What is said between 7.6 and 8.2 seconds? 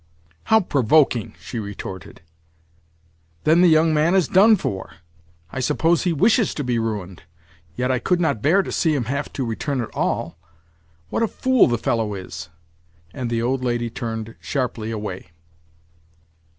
Yet I could